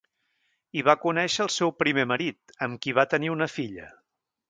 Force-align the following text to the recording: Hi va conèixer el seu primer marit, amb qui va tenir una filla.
Hi 0.77 0.83
va 0.87 0.95
conèixer 1.03 1.45
el 1.45 1.53
seu 1.57 1.75
primer 1.83 2.07
marit, 2.15 2.57
amb 2.69 2.83
qui 2.87 2.99
va 3.03 3.09
tenir 3.15 3.35
una 3.39 3.53
filla. 3.59 3.97